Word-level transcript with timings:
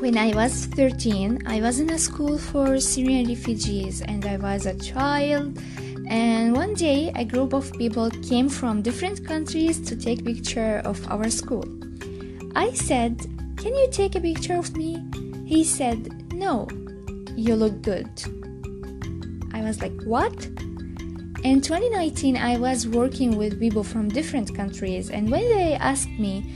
When 0.00 0.18
I 0.18 0.34
was 0.34 0.66
13, 0.66 1.42
I 1.46 1.60
was 1.60 1.78
in 1.78 1.90
a 1.90 1.98
school 1.98 2.36
for 2.36 2.78
Syrian 2.80 3.28
refugees 3.28 4.02
and 4.02 4.26
I 4.26 4.36
was 4.36 4.66
a 4.66 4.74
child. 4.74 5.58
And 6.08 6.52
one 6.54 6.74
day, 6.74 7.12
a 7.14 7.24
group 7.24 7.54
of 7.54 7.72
people 7.74 8.10
came 8.10 8.48
from 8.48 8.82
different 8.82 9.24
countries 9.24 9.80
to 9.80 9.96
take 9.96 10.24
picture 10.24 10.82
of 10.84 11.00
our 11.08 11.30
school. 11.30 11.64
I 12.54 12.72
said, 12.74 13.24
"Can 13.56 13.72
you 13.74 13.88
take 13.90 14.14
a 14.16 14.20
picture 14.20 14.58
of 14.58 14.76
me?" 14.76 15.00
He 15.46 15.64
said, 15.64 16.10
"No. 16.34 16.66
You 17.36 17.54
look 17.54 17.80
good." 17.80 18.10
I 19.54 19.62
was 19.62 19.80
like, 19.80 19.96
"What?" 20.04 20.36
In 21.42 21.60
2019, 21.60 22.36
I 22.36 22.56
was 22.56 22.86
working 22.86 23.36
with 23.36 23.58
people 23.58 23.82
from 23.82 24.08
different 24.08 24.54
countries, 24.54 25.10
and 25.10 25.28
when 25.28 25.42
they 25.48 25.74
asked 25.74 26.08
me, 26.10 26.46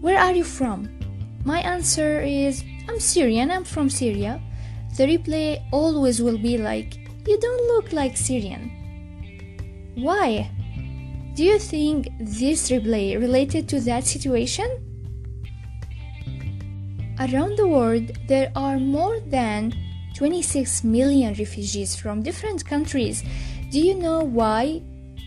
Where 0.00 0.16
are 0.16 0.32
you 0.32 0.44
from? 0.44 0.88
My 1.44 1.58
answer 1.58 2.20
is, 2.20 2.62
I'm 2.88 3.00
Syrian, 3.00 3.50
I'm 3.50 3.64
from 3.64 3.90
Syria. 3.90 4.40
The 4.96 5.08
reply 5.08 5.66
always 5.72 6.22
will 6.22 6.38
be 6.38 6.56
like, 6.56 6.96
You 7.26 7.36
don't 7.40 7.66
look 7.66 7.92
like 7.92 8.16
Syrian. 8.16 8.70
Why? 9.96 10.52
Do 11.34 11.42
you 11.42 11.58
think 11.58 12.06
this 12.20 12.70
reply 12.70 13.16
related 13.18 13.68
to 13.70 13.80
that 13.80 14.04
situation? 14.04 14.70
Around 17.18 17.58
the 17.58 17.66
world, 17.66 18.12
there 18.28 18.52
are 18.54 18.78
more 18.78 19.18
than 19.18 19.74
26 20.14 20.84
million 20.84 21.34
refugees 21.34 21.96
from 21.96 22.22
different 22.22 22.64
countries 22.64 23.24
do 23.76 23.82
you 23.82 23.94
know 23.94 24.20
why 24.20 24.80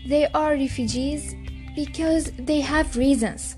they 0.08 0.26
are 0.34 0.54
refugees? 0.54 1.36
Because 1.76 2.32
they 2.32 2.58
have 2.60 2.96
reasons. 2.96 3.54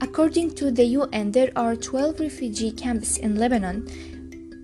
According 0.00 0.56
to 0.56 0.72
the 0.72 0.84
UN, 0.98 1.30
there 1.30 1.52
are 1.54 1.76
12 1.76 2.18
refugee 2.18 2.72
camps 2.72 3.18
in 3.18 3.36
Lebanon. 3.36 3.86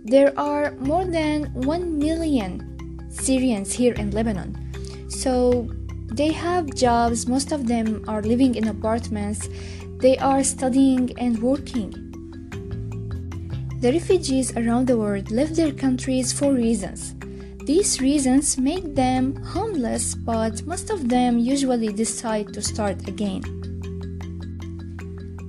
There 0.04 0.36
are 0.36 0.72
more 0.80 1.04
than 1.04 1.44
1 1.54 1.96
million 1.96 3.06
Syrians 3.08 3.72
here 3.72 3.92
in 3.92 4.10
Lebanon. 4.10 4.50
So 5.08 5.70
they 6.08 6.32
have 6.32 6.74
jobs, 6.74 7.28
most 7.28 7.52
of 7.52 7.68
them 7.68 8.04
are 8.08 8.22
living 8.22 8.56
in 8.56 8.66
apartments, 8.66 9.48
they 9.98 10.18
are 10.18 10.42
studying 10.42 11.16
and 11.20 11.40
working. 11.40 11.92
The 13.78 13.92
refugees 13.92 14.56
around 14.56 14.88
the 14.88 14.96
world 14.96 15.30
left 15.30 15.54
their 15.54 15.70
countries 15.70 16.32
for 16.32 16.52
reasons. 16.52 17.14
These 17.64 18.00
reasons 18.00 18.58
make 18.58 18.94
them 18.94 19.36
homeless, 19.42 20.14
but 20.14 20.64
most 20.66 20.90
of 20.90 21.08
them 21.08 21.38
usually 21.38 21.92
decide 21.92 22.52
to 22.54 22.62
start 22.62 23.06
again. 23.06 23.42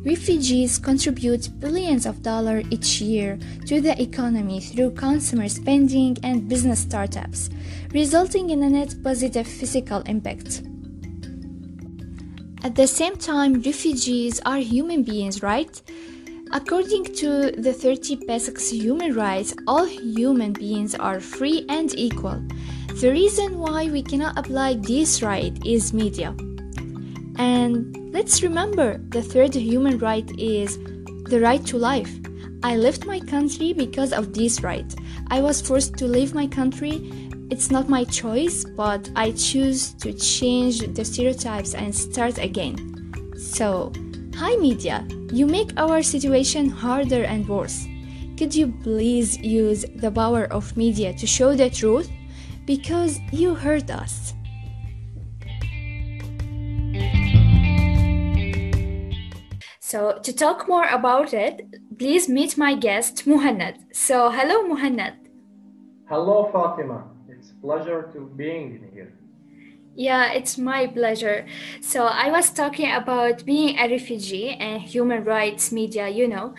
Refugees 0.04 0.80
contribute 0.80 1.60
billions 1.60 2.06
of 2.06 2.24
dollars 2.24 2.66
each 2.72 3.02
year 3.02 3.38
to 3.68 3.80
the 3.80 4.00
economy 4.02 4.60
through 4.60 4.92
consumer 4.92 5.48
spending 5.48 6.18
and 6.24 6.50
business 6.50 6.80
startups, 6.80 7.50
resulting 7.94 8.50
in 8.50 8.64
a 8.64 8.70
net 8.70 8.96
positive 9.04 9.48
physical 9.48 10.02
impact. 10.02 10.64
At 12.64 12.76
the 12.76 12.88
same 12.88 13.16
time, 13.16 13.62
refugees 13.62 14.40
are 14.46 14.58
human 14.58 15.04
beings, 15.04 15.42
right? 15.42 15.82
According 16.54 17.06
to 17.16 17.52
the 17.52 17.72
30 17.72 18.26
Basics 18.28 18.70
human 18.70 19.16
rights, 19.16 19.56
all 19.68 19.86
human 19.86 20.52
beings 20.52 20.94
are 20.96 21.22
free 21.22 21.66
and 21.70 21.98
equal. 21.98 22.44
The 23.00 23.10
reason 23.10 23.58
why 23.58 23.86
we 23.86 24.04
cannot 24.04 24.38
apply 24.38 24.74
this 24.74 25.24
right 25.24 25.58
is 25.66 25.94
media. 25.94 26.36
And 27.38 28.12
let's 28.12 28.44
remember 28.44 28.98
the 28.98 29.24
third 29.24 29.56
human 29.56 29.98
right 30.00 30.30
is 30.38 30.78
the 31.30 31.40
right 31.40 31.66
to 31.68 31.78
life. 31.78 32.14
I 32.64 32.76
left 32.76 33.06
my 33.06 33.22
country 33.22 33.72
because 33.72 34.12
of 34.12 34.34
this 34.34 34.62
right. 34.62 34.94
I 35.28 35.40
was 35.40 35.62
forced 35.62 35.96
to 36.00 36.06
leave 36.06 36.36
my 36.36 36.48
country. 36.48 37.00
It's 37.50 37.72
not 37.72 37.88
my 37.88 38.04
choice, 38.04 38.66
but 38.66 39.10
I 39.16 39.32
choose 39.32 39.94
to 40.04 40.12
change 40.12 40.80
the 40.80 41.06
stereotypes 41.06 41.76
and 41.76 41.96
start 41.96 42.40
again. 42.40 42.76
So, 43.38 43.94
hi 44.36 44.58
media, 44.58 45.08
you 45.32 45.46
make 45.46 45.72
our 45.78 46.02
situation 46.04 46.70
harder 46.70 47.24
and 47.24 47.48
worse. 47.48 47.88
Could 48.38 48.54
you 48.54 48.68
please 48.84 49.38
use 49.38 49.86
the 49.96 50.12
power 50.12 50.46
of 50.46 50.76
media 50.76 51.14
to 51.14 51.26
show 51.26 51.56
the 51.56 51.70
truth? 51.70 52.10
Because 52.66 53.20
you 53.32 53.56
hurt 53.56 53.90
us. 53.90 54.34
So, 59.80 60.20
to 60.24 60.34
talk 60.34 60.68
more 60.68 60.88
about 60.88 61.34
it, 61.34 61.68
please 62.00 62.30
meet 62.30 62.58
my 62.58 62.76
guest, 62.76 63.26
Muhannad. 63.26 63.76
So, 63.94 64.30
hello, 64.30 64.64
Muhannad. 64.64 65.16
Hello, 66.08 66.50
Fatima. 66.52 67.04
It's 67.30 67.52
a 67.52 67.56
pleasure 67.62 68.10
to 68.14 68.32
being 68.36 68.90
here. 68.94 69.14
Yeah, 69.96 70.32
it's 70.32 70.58
my 70.58 70.88
pleasure. 70.88 71.46
So 71.82 72.06
I 72.06 72.32
was 72.32 72.50
talking 72.50 72.92
about 72.92 73.46
being 73.46 73.78
a 73.78 73.90
refugee 73.90 74.52
and 74.52 74.82
human 74.82 75.26
rights 75.26 75.72
media, 75.72 76.08
you 76.08 76.28
know, 76.30 76.56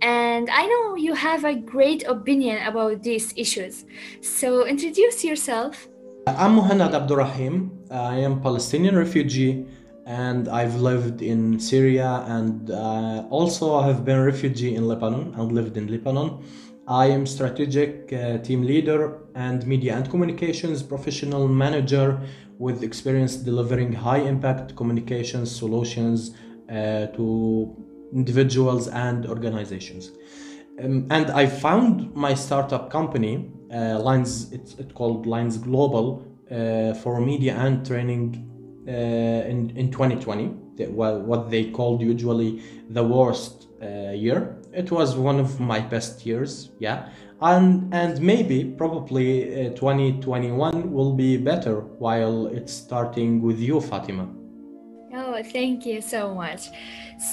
and 0.00 0.48
I 0.50 0.66
know 0.66 0.94
you 0.94 1.14
have 1.14 1.44
a 1.44 1.54
great 1.54 2.04
opinion 2.06 2.64
about 2.64 3.02
these 3.02 3.34
issues. 3.36 3.84
So 4.20 4.66
introduce 4.66 5.24
yourself. 5.24 5.88
I'm 6.28 6.56
Muhannad 6.56 6.94
Abdurrahim. 6.94 7.70
I 7.90 8.18
am 8.18 8.40
Palestinian 8.40 8.96
refugee 8.96 9.66
and 10.06 10.48
I've 10.48 10.76
lived 10.76 11.22
in 11.22 11.58
Syria 11.58 12.24
and 12.28 12.70
uh, 12.70 13.26
also 13.30 13.74
I 13.74 13.86
have 13.88 14.04
been 14.04 14.20
refugee 14.22 14.76
in 14.76 14.86
Lebanon 14.86 15.34
and 15.36 15.50
lived 15.50 15.76
in 15.76 15.88
Lebanon. 15.88 16.38
I 16.88 17.06
am 17.06 17.26
strategic 17.26 18.12
uh, 18.12 18.38
team 18.38 18.62
leader 18.62 19.18
and 19.34 19.66
media 19.66 19.96
and 19.96 20.08
communications 20.08 20.84
professional 20.84 21.48
manager 21.48 22.20
with 22.58 22.84
experience 22.84 23.36
delivering 23.36 23.92
high 23.92 24.20
impact 24.20 24.76
communications 24.76 25.54
solutions 25.54 26.36
uh, 26.70 27.06
to 27.06 27.74
individuals 28.12 28.86
and 28.88 29.26
organizations. 29.26 30.12
Um, 30.82 31.08
and 31.10 31.30
I 31.30 31.46
found 31.46 32.14
my 32.14 32.34
startup 32.34 32.90
company, 32.90 33.50
uh, 33.74 33.98
Lines, 33.98 34.52
it's, 34.52 34.74
it's, 34.74 34.92
called 34.92 35.26
Lines 35.26 35.58
Global, 35.58 36.24
uh, 36.50 36.94
for 36.94 37.20
media 37.20 37.56
and 37.56 37.84
training 37.84 38.84
uh, 38.86 38.92
in, 38.92 39.70
in 39.76 39.90
2020, 39.90 40.46
what 40.90 41.50
they 41.50 41.70
called 41.70 42.00
usually 42.00 42.62
the 42.90 43.02
worst 43.02 43.66
uh, 43.82 44.10
year. 44.12 44.55
It 44.76 44.90
was 44.90 45.16
one 45.16 45.40
of 45.40 45.58
my 45.58 45.80
best 45.80 46.26
years, 46.26 46.70
yeah. 46.78 47.08
And 47.40 47.92
and 47.94 48.20
maybe 48.20 48.64
probably 48.64 49.68
uh, 49.68 49.70
2021 49.70 50.92
will 50.92 51.14
be 51.14 51.38
better 51.38 51.80
while 51.98 52.46
it's 52.46 52.72
starting 52.72 53.40
with 53.40 53.58
you 53.58 53.80
fatima. 53.80 54.28
Oh 55.14 55.42
thank 55.42 55.86
you 55.86 56.02
so 56.02 56.34
much. 56.34 56.68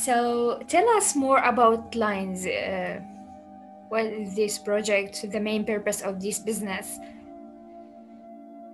So 0.04 0.62
tell 0.68 0.88
us 0.98 1.16
more 1.16 1.40
about 1.40 1.96
lines 1.96 2.46
uh, 2.46 3.02
what 3.90 4.06
is 4.06 4.36
this 4.36 4.58
project 4.58 5.30
the 5.30 5.40
main 5.40 5.66
purpose 5.66 6.02
of 6.02 6.22
this 6.22 6.40
business? 6.40 6.98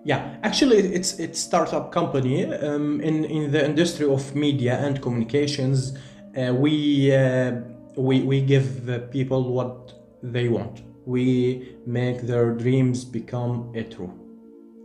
Yeah 0.06 0.38
actually 0.44 0.78
it's 0.78 1.20
it's 1.20 1.40
startup 1.40 1.92
company 1.92 2.46
um, 2.46 3.02
in 3.02 3.26
in 3.26 3.52
the 3.52 3.66
industry 3.66 4.06
of 4.06 4.36
media 4.36 4.78
and 4.78 5.02
communications. 5.02 5.98
Uh, 6.38 6.54
we 6.54 7.12
uh, 7.16 7.52
we 8.00 8.22
we 8.22 8.42
give 8.42 8.86
the 8.86 9.00
people 9.16 9.42
what 9.54 9.94
they 10.24 10.48
want 10.48 10.84
we 11.10 11.76
make 11.88 12.22
their 12.22 12.54
dreams 12.54 13.04
become 13.04 13.72
a 13.76 13.84
true. 13.84 14.14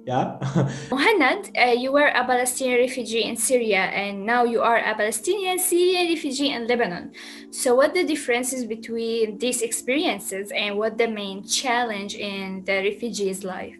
Yeah. 0.06 0.36
Muhannad, 0.90 1.50
uh, 1.56 1.72
you 1.72 1.90
were 1.92 2.08
a 2.08 2.24
Palestinian 2.24 2.78
refugee 2.78 3.24
in 3.24 3.36
Syria 3.36 3.84
and 4.02 4.26
now 4.26 4.44
you 4.44 4.60
are 4.60 4.76
a 4.76 4.94
Palestinian 4.94 5.58
Syrian 5.58 6.08
refugee 6.08 6.50
in 6.50 6.66
Lebanon. 6.66 7.12
So, 7.50 7.74
what 7.74 7.94
the 7.94 8.04
differences 8.04 8.66
between 8.66 9.38
these 9.38 9.62
experiences 9.62 10.52
and 10.54 10.76
what 10.76 10.98
the 10.98 11.08
main 11.08 11.44
challenge 11.44 12.14
in 12.14 12.64
the 12.64 12.82
refugee's 12.88 13.44
life? 13.44 13.76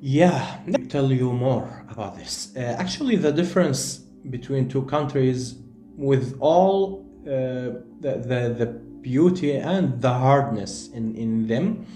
Yeah, 0.00 0.60
let 0.66 0.80
me 0.80 0.86
tell 0.86 1.12
you 1.12 1.32
more 1.32 1.84
about 1.90 2.16
this. 2.16 2.52
Uh, 2.56 2.60
actually, 2.78 3.16
the 3.16 3.32
difference 3.32 3.98
between 4.30 4.68
two 4.68 4.84
countries, 4.84 5.56
with 5.96 6.36
all 6.40 7.07
the, 7.24 7.82
the, 8.00 8.54
the 8.58 8.66
beauty 9.00 9.52
and 9.56 10.00
the 10.00 10.12
hardness 10.12 10.88
in, 10.88 11.14
in 11.16 11.46
them 11.46 11.86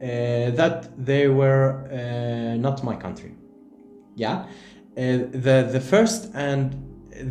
uh, 0.00 0.50
that 0.50 0.88
they 0.96 1.28
were 1.28 1.88
uh, 1.90 2.56
not 2.56 2.84
my 2.84 2.96
country. 2.96 3.34
Yeah, 4.14 4.34
uh, 4.36 4.46
the 4.96 5.68
the 5.70 5.80
first 5.80 6.30
and 6.34 6.74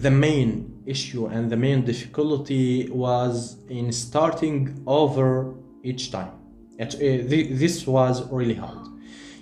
the 0.01 0.11
main 0.11 0.81
issue 0.85 1.25
and 1.27 1.49
the 1.49 1.57
main 1.57 1.83
difficulty 1.85 2.89
was 2.89 3.57
in 3.69 3.91
starting 3.91 4.83
over 4.85 5.53
each 5.83 6.11
time. 6.11 6.31
It, 6.77 6.95
uh, 6.95 7.27
this 7.29 7.87
was 7.87 8.29
really 8.31 8.55
hard. 8.55 8.87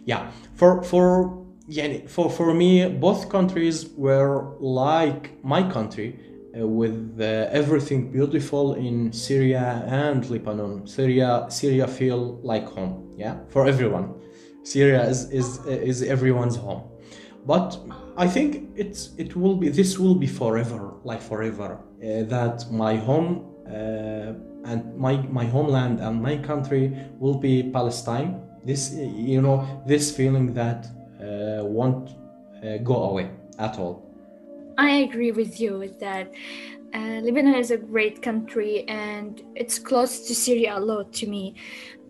Yeah, 0.05 0.31
for 0.53 0.81
for 0.83 1.45
yeah, 1.67 2.05
for, 2.07 2.29
for 2.29 2.53
me, 2.53 2.87
both 2.87 3.29
countries 3.29 3.87
were 3.97 4.55
like 4.59 5.43
my 5.43 5.63
country, 5.71 6.19
uh, 6.19 6.34
with 6.55 7.17
uh, 7.19 7.47
everything 7.51 8.11
beautiful 8.11 8.75
in 8.75 9.11
Syria 9.11 9.83
and 9.87 10.27
Lebanon. 10.29 10.87
Syria, 10.87 11.45
Syria 11.49 11.87
feel 11.87 12.39
like 12.43 12.65
home, 12.67 13.13
yeah, 13.17 13.37
for 13.49 13.67
everyone. 13.67 14.13
Syria 14.63 15.03
is 15.03 15.29
is 15.31 15.63
is 15.65 16.01
everyone's 16.01 16.55
home, 16.55 16.83
but 17.45 17.77
I 18.17 18.27
think 18.27 18.69
it's 18.75 19.11
it 19.17 19.35
will 19.35 19.55
be 19.55 19.69
this 19.69 19.99
will 19.99 20.15
be 20.15 20.27
forever, 20.27 20.93
like 21.03 21.21
forever. 21.21 21.79
Uh, 22.01 22.23
that 22.23 22.71
my 22.71 22.95
home 22.95 23.45
uh, 23.67 24.33
and 24.65 24.95
my 24.97 25.17
my 25.29 25.45
homeland 25.45 25.99
and 25.99 26.21
my 26.21 26.37
country 26.37 26.95
will 27.19 27.37
be 27.37 27.69
Palestine. 27.71 28.41
This 28.65 28.93
you 28.93 29.41
know 29.41 29.83
this 29.85 30.15
feeling 30.15 30.53
that 30.53 30.87
uh, 31.19 31.65
won't 31.65 32.09
uh, 32.63 32.77
go 32.77 33.03
away 33.09 33.29
at 33.59 33.77
all. 33.77 34.04
I 34.77 34.91
agree 35.07 35.31
with 35.31 35.59
you 35.59 35.77
that. 35.99 36.31
Uh, 36.93 37.19
Lebanon 37.19 37.55
is 37.55 37.71
a 37.71 37.77
great 37.77 38.21
country 38.21 38.85
and 38.87 39.43
it's 39.53 39.77
close 39.77 40.25
to 40.27 40.33
Syria 40.33 40.77
a 40.77 40.79
lot 40.79 41.11
to 41.15 41.27
me. 41.27 41.55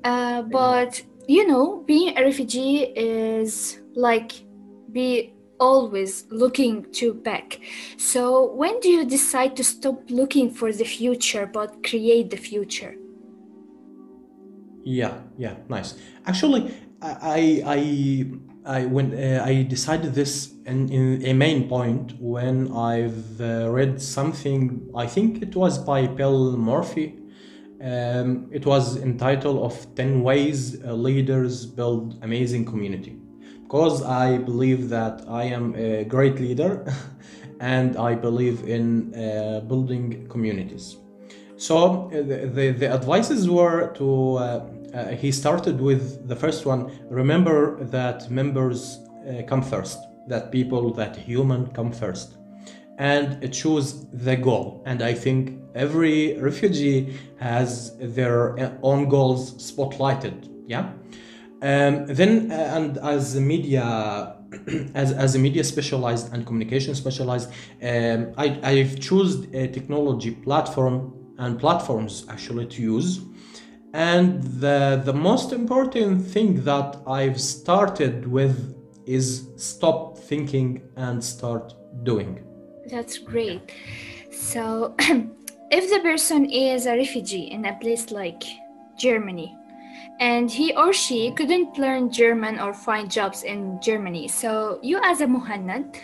Uh, 0.03 0.43
but 0.43 1.01
you 1.27 1.47
know, 1.47 1.83
being 1.87 2.15
a 2.15 2.21
refugee 2.21 2.93
is 2.95 3.79
like 3.95 4.31
be 4.91 5.33
always 5.59 6.25
looking 6.29 6.85
to 6.93 7.13
back. 7.15 7.59
So 7.97 8.53
when 8.53 8.79
do 8.79 8.89
you 8.89 9.05
decide 9.05 9.55
to 9.55 9.63
stop 9.63 9.99
looking 10.09 10.51
for 10.51 10.71
the 10.71 10.83
future 10.83 11.47
but 11.47 11.83
create 11.83 12.29
the 12.29 12.37
future? 12.37 12.95
Yeah, 14.83 15.21
yeah, 15.35 15.55
nice. 15.67 15.95
Actually, 16.27 16.71
I 17.01 17.63
I 17.65 18.25
I 18.65 18.85
when 18.85 19.13
uh, 19.13 19.43
I 19.45 19.63
decided 19.63 20.13
this 20.15 20.53
in, 20.65 20.91
in 20.91 21.25
a 21.25 21.33
main 21.33 21.69
point 21.69 22.13
when 22.19 22.71
I've 22.71 23.39
uh, 23.39 23.69
read 23.69 24.01
something. 24.01 24.89
I 24.95 25.05
think 25.05 25.41
it 25.41 25.55
was 25.55 25.77
by 25.77 26.07
Bill 26.07 26.57
Murphy. 26.57 27.19
Um, 27.81 28.49
it 28.51 28.65
was 28.65 28.97
entitled 28.97 29.57
"Of 29.59 29.95
Ten 29.95 30.23
Ways 30.23 30.81
Leaders 30.83 31.65
Build 31.65 32.17
Amazing 32.23 32.65
Community," 32.65 33.15
because 33.63 34.01
I 34.01 34.37
believe 34.39 34.89
that 34.89 35.23
I 35.27 35.43
am 35.43 35.75
a 35.75 36.03
great 36.03 36.39
leader, 36.39 36.91
and 37.59 37.97
I 37.97 38.15
believe 38.15 38.67
in 38.67 39.13
uh, 39.13 39.59
building 39.61 40.27
communities. 40.27 40.97
So 41.57 42.07
uh, 42.07 42.17
the, 42.17 42.51
the, 42.53 42.71
the 42.71 42.89
advices 42.89 43.49
were 43.49 43.93
to 43.93 44.35
uh, 44.35 44.65
uh, 44.95 45.07
he 45.09 45.31
started 45.31 45.79
with 45.81 46.27
the 46.27 46.35
first 46.35 46.65
one. 46.65 46.91
Remember 47.09 47.83
that 47.85 48.29
members 48.29 48.99
uh, 49.27 49.41
come 49.47 49.61
first 49.61 49.99
that 50.27 50.51
people 50.51 50.91
that 50.93 51.15
human 51.15 51.67
come 51.67 51.91
first. 51.91 52.37
And 52.97 53.53
choose 53.53 54.05
the 54.13 54.37
goal. 54.37 54.81
And 54.85 55.01
i 55.01 55.13
think 55.13 55.59
every 55.75 56.39
refugee 56.39 57.13
has 57.37 57.97
their 57.99 58.57
uh, 58.57 58.71
own 58.81 59.09
goals 59.09 59.71
spotlighted 59.71 60.49
yeah? 60.67 60.91
Um, 61.61 62.05
then 62.07 62.51
uh, 62.51 62.55
and 62.55 62.97
as 62.97 63.35
a 63.35 63.41
media 63.41 64.35
as, 64.93 65.11
as 65.11 65.35
a 65.35 65.39
media 65.39 65.63
specialized 65.63 66.33
and 66.33 66.45
communication 66.45 66.93
specialized 66.95 67.49
um, 67.81 68.33
I, 68.37 68.59
i've 68.63 68.99
chosen 68.99 69.53
a 69.55 69.67
technology 69.67 70.31
platform 70.31 71.13
and 71.37 71.59
platforms 71.59 72.25
actually 72.29 72.67
to 72.67 72.81
use 72.81 73.21
and 73.95 74.43
the, 74.59 75.01
the 75.05 75.13
most 75.13 75.53
important 75.53 76.27
thing 76.27 76.65
that 76.65 76.97
I've 77.07 77.39
started 77.39 78.27
with 78.27 78.75
is 79.05 79.47
stop 79.55 80.17
thinking 80.17 80.81
and 80.97 81.23
start 81.23 81.73
doing. 82.03 82.43
That's 82.91 83.17
great. 83.17 83.71
So, 84.31 84.95
if 84.99 85.89
the 85.89 85.99
person 86.01 86.43
is 86.43 86.87
a 86.87 86.97
refugee 86.97 87.51
in 87.51 87.63
a 87.63 87.79
place 87.79 88.11
like 88.11 88.43
Germany, 88.97 89.55
and 90.19 90.51
he 90.51 90.75
or 90.75 90.91
she 90.91 91.31
couldn't 91.31 91.77
learn 91.77 92.11
German 92.11 92.59
or 92.59 92.73
find 92.73 93.09
jobs 93.09 93.43
in 93.43 93.79
Germany, 93.81 94.27
so 94.27 94.77
you 94.83 94.99
as 95.05 95.21
a 95.21 95.25
Muhannad, 95.25 95.95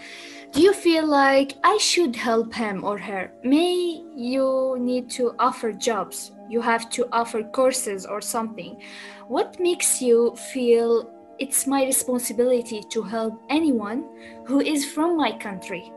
do 0.53 0.61
you 0.61 0.73
feel 0.73 1.05
like 1.05 1.55
I 1.61 1.77
should 1.77 2.15
help 2.15 2.53
him 2.53 2.85
or 2.85 2.97
her? 2.97 3.33
May 3.43 4.01
you 4.15 4.77
need 4.79 5.09
to 5.11 5.35
offer 5.39 5.73
jobs 5.73 6.31
you 6.51 6.61
have 6.61 6.89
to 6.89 7.07
offer 7.11 7.43
courses 7.43 8.05
or 8.05 8.21
something. 8.21 8.81
What 9.27 9.59
makes 9.59 10.01
you 10.01 10.35
feel 10.35 11.09
it's 11.39 11.65
my 11.65 11.83
responsibility 11.85 12.81
to 12.93 13.01
help 13.01 13.33
anyone 13.49 13.99
who 14.45 14.59
is 14.59 14.85
from 14.85 15.17
my 15.17 15.31
country? 15.37 15.91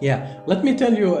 Yeah, 0.00 0.20
let 0.46 0.64
me 0.64 0.74
tell 0.74 0.94
you 0.94 1.16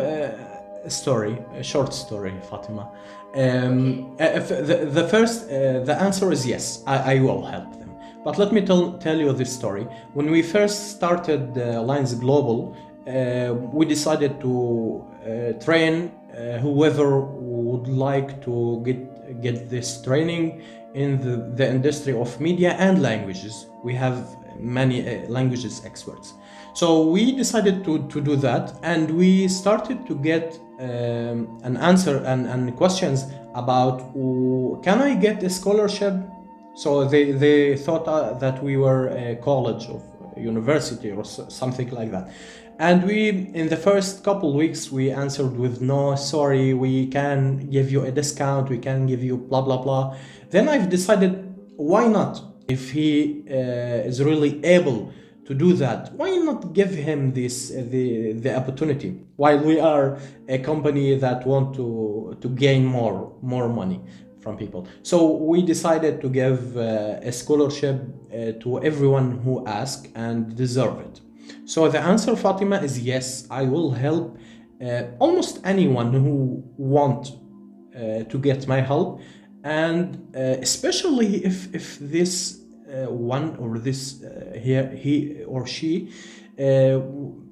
a 0.84 0.90
story, 0.90 1.38
a 1.54 1.62
short 1.62 1.92
story, 1.94 2.34
Fatima. 2.50 2.90
Um. 3.34 4.16
Uh, 4.20 4.38
the, 4.70 4.88
the 4.98 5.08
first, 5.08 5.50
uh, 5.50 5.80
the 5.88 5.96
answer 6.00 6.30
is 6.30 6.46
yes, 6.46 6.82
I, 6.86 7.14
I, 7.14 7.20
will 7.20 7.44
help 7.44 7.72
them. 7.80 7.90
But 8.24 8.38
let 8.38 8.52
me 8.52 8.60
tell, 8.60 8.92
tell 8.98 9.18
you 9.18 9.32
this 9.32 9.52
story. 9.52 9.86
When 10.12 10.30
we 10.30 10.40
first 10.42 10.90
started 10.96 11.58
uh, 11.58 11.82
Lines 11.82 12.14
Global, 12.14 12.76
uh, 13.06 13.54
we 13.72 13.86
decided 13.86 14.40
to 14.40 15.04
uh, 15.26 15.64
train 15.64 16.12
uh, 16.34 16.58
whoever 16.58 17.20
like 17.88 18.42
to 18.44 18.82
get 18.84 19.42
get 19.42 19.70
this 19.70 20.02
training 20.02 20.62
in 20.94 21.20
the, 21.20 21.36
the 21.56 21.68
industry 21.68 22.14
of 22.14 22.40
media 22.40 22.72
and 22.78 23.02
languages. 23.02 23.66
We 23.82 23.94
have 23.94 24.36
many 24.58 25.06
uh, 25.06 25.28
languages 25.28 25.82
experts. 25.84 26.34
So 26.74 27.06
we 27.08 27.32
decided 27.32 27.84
to, 27.84 28.06
to 28.08 28.20
do 28.20 28.36
that 28.36 28.72
and 28.82 29.10
we 29.10 29.48
started 29.48 30.06
to 30.06 30.14
get 30.16 30.58
um, 30.80 31.60
an 31.62 31.76
answer 31.76 32.18
and, 32.24 32.46
and 32.46 32.74
questions 32.76 33.26
about 33.54 34.00
uh, 34.00 34.80
can 34.80 35.00
I 35.00 35.14
get 35.14 35.42
a 35.42 35.50
scholarship? 35.50 36.14
So 36.74 37.04
they, 37.04 37.30
they 37.30 37.76
thought 37.76 38.08
uh, 38.08 38.34
that 38.34 38.62
we 38.62 38.76
were 38.76 39.08
a 39.08 39.36
college 39.36 39.86
of 39.86 40.02
university 40.36 41.12
or 41.12 41.24
something 41.24 41.90
like 41.90 42.10
that. 42.10 42.32
And 42.78 43.04
we, 43.04 43.28
in 43.54 43.68
the 43.68 43.76
first 43.76 44.24
couple 44.24 44.52
weeks, 44.52 44.90
we 44.90 45.10
answered 45.10 45.56
with 45.56 45.80
no, 45.80 46.16
sorry, 46.16 46.74
we 46.74 47.06
can 47.06 47.70
give 47.70 47.92
you 47.92 48.02
a 48.02 48.10
discount, 48.10 48.68
we 48.68 48.78
can 48.78 49.06
give 49.06 49.22
you 49.22 49.36
blah 49.36 49.62
blah 49.62 49.80
blah. 49.80 50.16
Then 50.50 50.68
I've 50.68 50.90
decided, 50.90 51.54
why 51.76 52.08
not? 52.08 52.42
If 52.66 52.90
he 52.90 53.44
uh, 53.48 54.08
is 54.08 54.22
really 54.22 54.64
able 54.64 55.12
to 55.46 55.54
do 55.54 55.74
that, 55.74 56.12
why 56.14 56.30
not 56.38 56.72
give 56.72 56.90
him 56.90 57.32
this 57.32 57.70
uh, 57.70 57.84
the 57.88 58.32
the 58.32 58.56
opportunity? 58.56 59.20
While 59.36 59.58
we 59.58 59.78
are 59.78 60.18
a 60.48 60.58
company 60.58 61.16
that 61.16 61.46
want 61.46 61.76
to 61.76 62.36
to 62.40 62.48
gain 62.48 62.84
more 62.84 63.36
more 63.40 63.68
money 63.68 64.00
from 64.40 64.56
people, 64.56 64.88
so 65.02 65.30
we 65.30 65.62
decided 65.62 66.20
to 66.22 66.28
give 66.28 66.76
uh, 66.76 67.20
a 67.22 67.30
scholarship 67.30 68.02
uh, 68.32 68.52
to 68.62 68.82
everyone 68.82 69.38
who 69.44 69.64
ask 69.66 70.08
and 70.16 70.56
deserve 70.56 70.98
it. 71.00 71.20
So 71.66 71.88
the 71.88 72.00
answer, 72.00 72.36
Fatima, 72.36 72.76
is 72.82 72.98
yes. 72.98 73.46
I 73.50 73.62
will 73.62 73.92
help 73.92 74.38
uh, 74.84 75.04
almost 75.18 75.60
anyone 75.64 76.12
who 76.12 76.62
want 76.76 77.32
uh, 77.94 78.24
to 78.24 78.38
get 78.38 78.66
my 78.66 78.80
help, 78.80 79.20
and 79.62 80.34
uh, 80.36 80.40
especially 80.60 81.44
if 81.44 81.74
if 81.74 81.98
this 81.98 82.60
uh, 82.92 83.10
one 83.10 83.56
or 83.56 83.78
this 83.78 84.22
uh, 84.22 84.58
here 84.62 84.90
he 84.94 85.42
or 85.44 85.66
she 85.66 86.10
uh, 86.58 87.00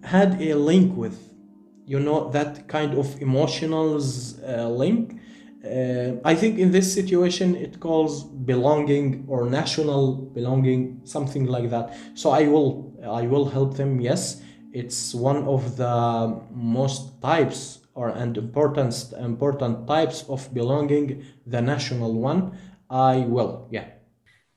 had 0.03 0.41
a 0.41 0.55
link 0.55 0.97
with, 0.97 1.19
you 1.87 1.99
know, 1.99 2.29
that 2.31 2.69
kind 2.69 2.95
of 2.95 3.07
emotionals 3.21 4.37
link 4.77 5.19
uh, 5.65 6.17
I 6.25 6.35
think 6.35 6.59
in 6.59 6.73
this 6.73 6.93
situation 6.93 7.55
it 7.55 7.79
calls 7.79 8.25
belonging 8.25 9.25
or 9.29 9.49
national 9.49 10.17
belonging, 10.17 11.01
something 11.05 11.47
like 11.47 11.71
that. 11.71 11.95
So 12.15 12.31
I 12.31 12.49
will 12.49 12.93
I 13.05 13.23
will 13.27 13.49
help 13.49 13.77
them. 13.77 14.01
Yes, 14.01 14.43
it's 14.73 15.15
one 15.15 15.45
of 15.45 15.77
the 15.77 16.41
most 16.51 17.21
types 17.23 17.81
or 17.95 18.09
and 18.09 18.37
important 18.37 19.13
important 19.19 19.87
types 19.87 20.25
of 20.29 20.53
belonging, 20.53 21.25
the 21.47 21.63
national 21.63 22.15
one. 22.15 22.59
I 22.91 23.19
will, 23.21 23.69
yeah. 23.71 23.87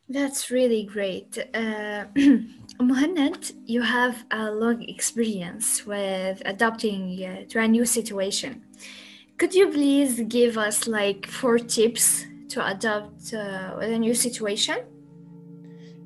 That's 0.10 0.52
really 0.52 0.84
great. 0.84 1.38
Uh, 1.54 2.06
Muhannad, 2.82 3.54
you 3.66 3.82
have 3.82 4.26
a 4.30 4.52
long 4.52 4.84
experience 4.84 5.86
with 5.86 6.42
adapting 6.46 7.24
uh, 7.24 7.46
to 7.50 7.60
a 7.60 7.68
new 7.68 7.86
situation. 7.86 8.65
Could 9.38 9.54
you 9.54 9.68
please 9.70 10.22
give 10.28 10.58
us 10.58 10.88
like 10.88 11.28
four 11.28 11.60
tips 11.60 12.26
to 12.50 12.66
adapt 12.66 13.34
uh, 13.34 13.78
a 13.82 13.98
new 14.00 14.14
situation? 14.14 14.78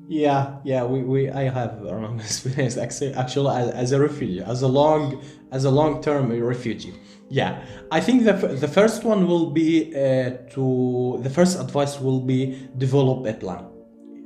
Yeah, 0.08 0.58
yeah, 0.64 0.84
we, 0.84 1.02
we 1.02 1.30
I 1.30 1.44
have 1.48 1.80
a 1.82 1.84
long 1.84 2.18
experience 2.28 2.76
actually, 2.76 3.14
actually 3.14 3.54
as, 3.56 3.70
as 3.70 3.92
a 3.92 4.00
refugee, 4.00 4.42
as 4.42 4.62
a 4.62 4.68
long 4.68 5.22
as 5.52 5.64
a 5.64 5.70
long 5.70 6.02
term 6.02 6.30
refugee. 6.42 6.94
Yeah, 7.28 7.62
I 7.92 8.00
think 8.00 8.24
the, 8.24 8.32
the 8.32 8.66
first 8.66 9.04
one 9.04 9.28
will 9.28 9.50
be 9.50 9.94
uh, 9.94 10.30
to 10.54 11.20
the 11.22 11.30
first 11.30 11.60
advice 11.60 12.00
will 12.00 12.20
be 12.20 12.68
develop 12.76 13.26
a 13.26 13.34
plan. 13.34 13.64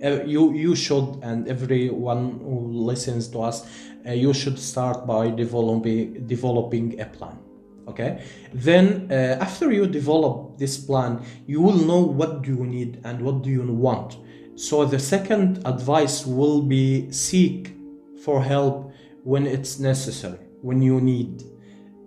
uh, 0.04 0.22
you 0.24 0.52
you 0.54 0.74
should 0.74 1.18
and 1.22 1.48
everyone 1.48 2.38
who 2.40 2.72
listens 2.90 3.28
to 3.28 3.40
us 3.42 3.66
uh, 4.06 4.12
you 4.12 4.32
should 4.34 4.58
start 4.58 5.06
by 5.06 5.30
developing 5.30 6.26
developing 6.26 7.00
a 7.00 7.06
plan 7.06 7.38
okay? 7.88 8.22
Then 8.52 9.08
uh, 9.10 9.38
after 9.40 9.72
you 9.72 9.86
develop 9.86 10.58
this 10.58 10.76
plan 10.78 11.22
you 11.46 11.60
will 11.60 11.78
know 11.78 12.00
what 12.00 12.42
do 12.42 12.50
you 12.50 12.66
need 12.66 13.00
and 13.04 13.20
what 13.20 13.42
do 13.42 13.50
you 13.50 13.62
want. 13.62 14.18
So 14.56 14.84
the 14.84 14.98
second 14.98 15.62
advice 15.64 16.24
will 16.26 16.62
be 16.62 17.10
seek 17.10 17.74
for 18.24 18.42
help 18.42 18.92
when 19.24 19.46
it's 19.46 19.78
necessary 19.78 20.38
when 20.62 20.80
you 20.80 21.00
need. 21.00 21.42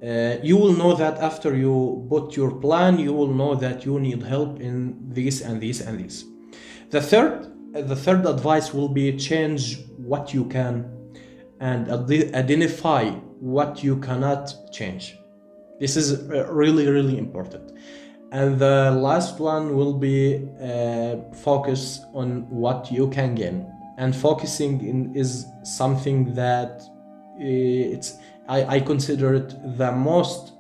Uh, 0.02 0.38
you 0.44 0.56
will 0.56 0.74
know 0.74 0.94
that 0.94 1.18
after 1.18 1.56
you 1.56 2.06
put 2.10 2.38
your 2.38 2.52
plan 2.52 3.00
you 3.00 3.12
will 3.14 3.34
know 3.34 3.56
that 3.56 3.84
you 3.86 4.00
need 4.00 4.22
help 4.22 4.60
in 4.60 4.96
this 5.10 5.42
and 5.42 5.60
this 5.62 5.82
and 5.82 6.00
this. 6.00 6.26
The 6.90 7.02
third 7.02 7.54
the 7.74 7.96
third 7.96 8.26
advice 8.26 8.74
will 8.74 8.88
be 8.90 9.16
change 9.18 9.80
what 9.98 10.34
you 10.34 10.46
can 10.46 10.90
and 11.60 11.90
identify 11.90 13.10
what 13.40 13.84
you 13.84 13.98
cannot 13.98 14.54
change 14.72 15.18
this 15.80 15.96
is 15.96 16.30
uh, 16.30 16.48
really, 16.52 16.88
really 16.88 17.18
important. 17.18 17.72
And 18.32 18.60
the 18.60 18.92
last 18.92 19.40
one 19.40 19.76
will 19.76 19.94
be 19.94 20.48
uh, 20.62 21.34
focus 21.34 22.02
on 22.14 22.50
what 22.50 22.92
you 22.92 23.10
can 23.10 23.36
gain. 23.36 23.72
And 23.98 24.16
focusing 24.16 24.86
in 24.86 25.16
is 25.16 25.46
something 25.64 26.34
that 26.34 26.82
uh, 26.82 27.94
it's 27.94 28.18
I, 28.50 28.76
I 28.76 28.80
consider 28.80 29.34
it 29.34 29.78
the 29.78 29.92
most 29.92 30.54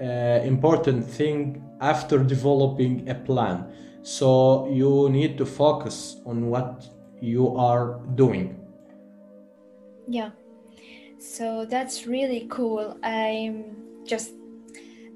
uh, 0.00 0.04
important 0.44 1.04
thing 1.04 1.64
after 1.80 2.18
developing 2.18 3.08
a 3.08 3.14
plan. 3.14 3.72
So 4.02 4.68
you 4.68 5.08
need 5.10 5.38
to 5.38 5.46
focus 5.46 6.16
on 6.26 6.48
what 6.48 6.88
you 7.20 7.56
are 7.56 8.00
doing. 8.14 8.58
Yeah. 10.08 10.30
So 11.18 11.64
that's 11.64 12.06
really 12.06 12.46
cool. 12.50 12.98
I'm 13.02 13.76
just 14.04 14.32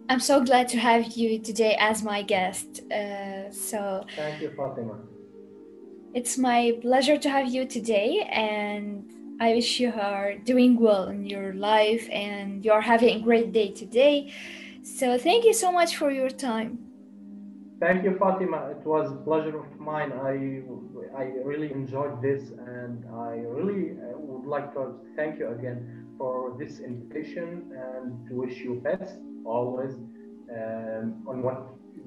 I'm 0.08 0.20
so 0.20 0.42
glad 0.42 0.68
to 0.68 0.78
have 0.78 1.12
you 1.16 1.38
today 1.38 1.76
as 1.78 2.02
my 2.02 2.22
guest. 2.22 2.80
Uh, 2.92 3.50
so 3.50 4.04
thank 4.16 4.40
you, 4.40 4.50
Fatima. 4.56 4.98
It's 6.14 6.38
my 6.38 6.78
pleasure 6.80 7.16
to 7.18 7.28
have 7.30 7.48
you 7.52 7.66
today, 7.66 8.26
and 8.30 9.04
I 9.40 9.54
wish 9.54 9.78
you 9.80 9.92
are 9.92 10.34
doing 10.36 10.78
well 10.80 11.08
in 11.08 11.26
your 11.26 11.52
life 11.54 12.08
and 12.10 12.64
you're 12.64 12.80
having 12.80 13.16
a 13.16 13.20
great 13.20 13.52
day 13.52 13.70
today. 13.72 14.32
So 14.82 15.18
thank 15.18 15.44
you 15.44 15.52
so 15.52 15.70
much 15.72 15.96
for 15.96 16.10
your 16.10 16.30
time. 16.30 16.78
Thank 17.80 18.04
you, 18.04 18.16
Fatima. 18.18 18.70
It 18.70 18.86
was 18.86 19.12
a 19.12 19.16
pleasure 19.16 19.58
of 19.58 19.78
mine. 19.78 20.12
I 20.12 20.62
I 21.16 21.24
really 21.44 21.70
enjoyed 21.72 22.20
this, 22.22 22.50
and 22.50 23.04
I 23.12 23.32
really 23.58 23.92
uh, 23.92 24.18
would 24.18 24.46
like 24.46 24.72
to 24.74 24.94
thank 25.16 25.38
you 25.38 25.48
again 25.48 26.05
for 26.18 26.56
this 26.58 26.80
invitation 26.80 27.70
and 27.72 28.28
to 28.28 28.34
wish 28.34 28.58
you 28.58 28.80
best 28.82 29.16
always 29.44 29.94
um, 30.50 31.22
on 31.26 31.42
what 31.42 31.58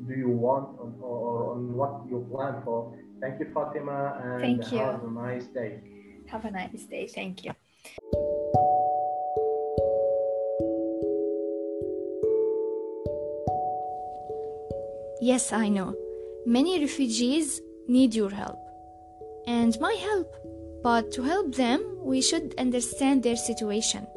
do 0.07 0.13
you 0.13 0.29
want 0.29 0.77
or, 0.79 0.93
or 1.01 1.51
on 1.53 1.73
what 1.73 2.01
you 2.09 2.25
plan 2.31 2.61
for. 2.63 2.93
Thank 3.21 3.39
you, 3.39 3.47
Fatima, 3.53 4.19
and 4.23 4.41
Thank 4.41 4.71
you. 4.71 4.79
have 4.79 5.03
a 5.03 5.11
nice 5.11 5.45
day. 5.47 5.81
Have 6.27 6.45
a 6.45 6.51
nice 6.51 6.83
day. 6.83 7.07
Thank 7.07 7.43
you. 7.43 7.53
Yes, 15.21 15.51
I 15.51 15.67
know. 15.67 15.95
Many 16.45 16.79
refugees 16.79 17.59
need 17.87 18.15
your 18.15 18.29
help 18.29 18.59
and 19.45 19.77
my 19.81 19.93
help. 19.93 20.33
But 20.81 21.11
to 21.13 21.23
help 21.23 21.55
them, 21.55 21.97
we 22.01 22.21
should 22.21 22.55
understand 22.57 23.23
their 23.23 23.35
situation. 23.35 24.07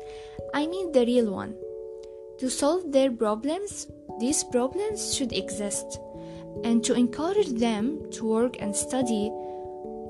I 0.54 0.66
mean 0.66 0.92
the 0.92 1.04
real 1.04 1.32
one. 1.32 1.54
To 2.38 2.48
solve 2.50 2.92
their 2.92 3.10
problems, 3.10 3.88
these 4.20 4.44
problems 4.44 5.14
should 5.14 5.32
exist. 5.32 5.98
And 6.64 6.84
to 6.84 6.94
encourage 6.94 7.58
them 7.58 8.10
to 8.12 8.24
work 8.24 8.60
and 8.60 8.74
study, 8.74 9.30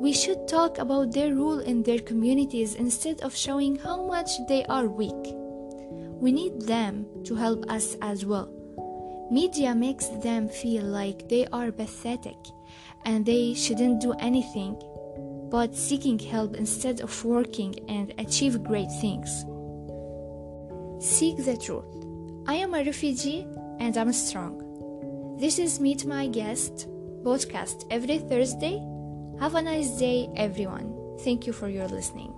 we 0.01 0.13
should 0.13 0.49
talk 0.49 0.79
about 0.79 1.13
their 1.13 1.35
role 1.35 1.61
in 1.61 1.83
their 1.83 2.01
communities 2.01 2.75
instead 2.75 3.21
of 3.21 3.37
showing 3.37 3.77
how 3.77 4.05
much 4.05 4.31
they 4.49 4.65
are 4.65 4.87
weak. 4.87 5.35
We 6.21 6.33
need 6.33 6.63
them 6.63 7.07
to 7.25 7.35
help 7.35 7.71
us 7.71 7.97
as 8.03 8.27
well. 8.27 8.51
Media 9.31 9.75
makes 9.75 10.09
them 10.23 10.49
feel 10.49 10.85
like 10.85 11.29
they 11.29 11.47
are 11.53 11.73
pathetic 11.73 12.37
and 13.05 13.25
they 13.25 13.55
shouldn't 13.55 14.01
do 14.01 14.13
anything 14.19 14.77
but 15.53 15.77
seeking 15.77 16.19
help 16.19 16.57
instead 16.57 17.03
of 17.03 17.25
working 17.27 17.79
and 17.87 18.15
achieve 18.17 18.65
great 18.65 18.91
things. 19.03 19.45
Seek 20.99 21.37
the 21.45 21.59
truth. 21.59 21.85
I 22.47 22.55
am 22.55 22.73
a 22.73 22.83
refugee 22.83 23.47
and 23.79 23.95
I'm 23.99 24.15
strong. 24.15 25.37
This 25.39 25.59
is 25.59 25.79
Meet 25.79 26.07
My 26.07 26.27
Guest 26.27 26.89
podcast 27.23 27.85
every 27.91 28.19
Thursday. 28.19 28.81
Have 29.41 29.55
a 29.55 29.61
nice 29.61 29.91
day, 29.99 30.31
everyone. 30.37 31.19
Thank 31.21 31.47
you 31.47 31.53
for 31.53 31.69
your 31.69 31.87
listening. 31.87 32.33